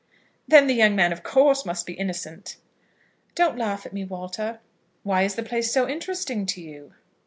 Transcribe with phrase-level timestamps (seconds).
[0.47, 2.55] "Then the young man, of course, must be innocent."
[3.35, 4.59] "Don't laugh at me, Walter."
[5.03, 6.93] "Why is the place so interesting to you?"